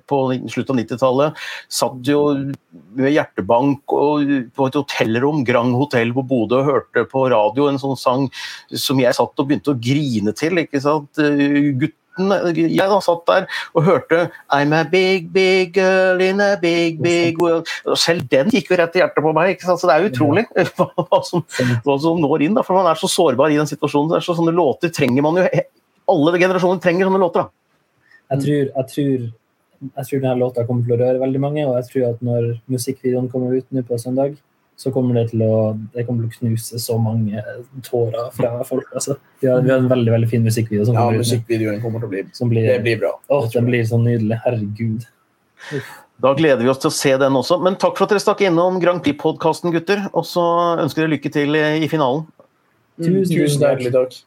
på 0.07 0.19
slutten 0.47 0.79
av 0.79 0.85
90-tallet. 0.85 1.41
Satt 1.69 2.07
jo 2.07 2.21
med 2.95 3.11
hjertebank 3.17 3.97
og, 3.97 4.31
på 4.55 4.69
et 4.69 4.79
hotellrom, 4.79 5.43
Grand 5.49 5.75
hotell 5.75 6.15
på 6.15 6.23
Bodø, 6.23 6.61
og 6.63 6.71
hørte 6.71 7.05
på 7.11 7.25
radio 7.35 7.67
en 7.67 7.83
sånn 7.83 7.99
sang 7.99 8.29
som 8.71 9.03
jeg 9.03 9.19
satt 9.19 9.43
og 9.43 9.49
begynte 9.49 9.75
å 9.75 9.81
grine 9.83 10.35
til. 10.39 10.63
ikke 10.63 10.83
sant? 10.85 11.19
Gutt 11.19 11.99
jeg 12.19 12.77
da 12.77 12.99
satt 13.01 13.23
der 13.31 13.47
og 13.73 13.87
hørte 13.87 14.19
I'm 14.53 14.75
a 14.77 14.83
big, 14.85 15.31
big 15.33 15.73
girl 15.75 16.21
in 16.21 16.41
a 16.45 16.57
big, 16.61 17.01
big 17.03 17.41
world. 17.41 17.69
Selv 17.97 18.29
den 18.33 18.53
gikk 18.53 18.71
jo 18.73 18.79
rett 18.81 18.97
i 18.97 19.03
hjertet 19.03 19.25
på 19.25 19.35
meg. 19.37 19.63
Så 19.63 19.89
det 19.89 19.97
er 19.97 20.09
utrolig 20.11 20.47
hva 20.77 21.23
som, 21.25 21.45
hva 21.87 21.99
som 22.03 22.21
når 22.21 22.49
inn. 22.49 22.57
Da, 22.59 22.65
for 22.67 22.77
man 22.77 22.91
er 22.91 23.01
så 23.01 23.11
sårbar 23.11 23.53
i 23.53 23.61
den 23.61 23.71
situasjonen. 23.71 24.21
Så 24.21 24.37
sånne 24.37 24.55
låter 24.57 24.93
trenger 24.93 25.25
man 25.25 25.41
jo 25.41 25.49
Alle 26.13 26.39
generasjoner 26.39 26.83
trenger 26.83 27.09
sånne 27.09 27.23
låter. 27.23 27.47
Da. 27.47 27.57
Jeg 28.33 28.45
tror, 28.45 28.67
jeg 28.73 28.93
tror 28.95 29.31
jeg 29.83 30.07
tror 30.07 30.21
denne 30.23 30.39
låta 30.39 30.63
kommer 30.67 30.87
til 30.87 30.95
å 30.95 31.01
røre 31.01 31.19
veldig 31.19 31.41
mange, 31.43 31.63
og 31.67 31.75
jeg 31.81 31.89
tror 31.89 32.05
at 32.13 32.21
når 32.23 32.45
musikkvideoen 32.71 33.29
kommer 33.33 33.57
ut 33.59 33.67
nå 33.75 33.83
på 33.87 33.99
søndag, 33.99 34.37
så 34.83 34.91
kommer 34.91 35.15
det 35.15 35.29
til 35.31 35.45
å, 35.47 35.57
det 35.95 36.03
kommer 36.09 36.27
til 36.27 36.33
å 36.33 36.39
knuse 36.41 36.79
så 36.83 36.97
mange 36.99 37.39
tårer 37.87 38.33
fra 38.35 38.51
folk. 38.67 38.89
Altså. 38.91 39.15
Vi, 39.39 39.47
har, 39.47 39.63
vi 39.63 39.71
har 39.71 39.79
en 39.79 39.91
veldig 39.91 40.11
veldig 40.17 40.31
fin 40.33 40.43
musikkvideo 40.43 40.89
som 40.89 40.97
Ja, 40.99 41.05
kommer 41.07 41.23
musikkvideoen 41.23 41.79
kommer 41.85 42.03
til 42.03 42.09
å 42.09 42.13
bli 42.17 42.23
som 42.35 42.51
blir, 42.51 42.67
Det 42.67 42.81
blir 42.83 42.99
bra. 43.05 43.13
Åh, 43.31 43.47
den 43.55 43.69
blir 43.71 43.85
så 43.87 44.01
nydelig. 44.03 44.41
Herregud. 44.43 45.07
Da 46.23 46.33
gleder 46.39 46.67
vi 46.67 46.73
oss 46.73 46.83
til 46.83 46.91
å 46.91 46.97
se 46.97 47.15
den 47.23 47.39
også. 47.39 47.61
Men 47.63 47.79
takk 47.79 47.95
for 47.99 48.09
at 48.09 48.15
dere 48.15 48.25
stakk 48.25 48.43
innom 48.47 48.81
Grand 48.83 49.03
Prix-podkasten, 49.07 49.71
gutter. 49.75 50.03
Og 50.11 50.27
så 50.27 50.43
ønsker 50.83 51.05
dere 51.05 51.15
lykke 51.15 51.33
til 51.35 51.59
i 51.59 51.89
finalen. 51.91 52.27
Tusen, 52.99 53.31
tusen 53.31 53.63
hjertelig 53.63 53.95
takk. 53.95 54.19